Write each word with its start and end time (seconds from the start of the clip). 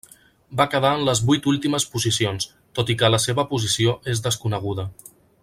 Va 0.61 0.65
quedar 0.75 0.91
en 0.99 1.03
les 1.09 1.19
vuit 1.27 1.49
últimes 1.51 1.85
posicions, 1.97 2.49
tot 2.79 2.91
i 2.95 2.97
que 3.03 3.13
la 3.17 3.21
seva 3.27 3.47
posició 3.53 3.95
és 4.15 4.25
desconeguda. 4.31 4.89